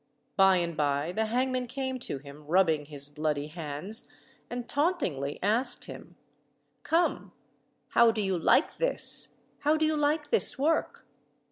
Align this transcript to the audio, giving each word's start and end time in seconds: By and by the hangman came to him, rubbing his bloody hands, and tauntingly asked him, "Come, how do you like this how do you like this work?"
By 0.35 0.57
and 0.57 0.75
by 0.75 1.11
the 1.11 1.27
hangman 1.27 1.67
came 1.67 1.99
to 1.99 2.17
him, 2.17 2.47
rubbing 2.47 2.85
his 2.85 3.07
bloody 3.07 3.45
hands, 3.49 4.09
and 4.49 4.67
tauntingly 4.67 5.37
asked 5.43 5.85
him, 5.85 6.15
"Come, 6.81 7.33
how 7.89 8.09
do 8.09 8.19
you 8.19 8.35
like 8.39 8.79
this 8.79 9.43
how 9.59 9.77
do 9.77 9.85
you 9.85 9.95
like 9.95 10.31
this 10.31 10.57
work?" 10.57 11.05